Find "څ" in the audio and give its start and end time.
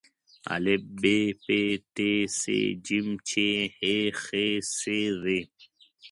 4.73-4.75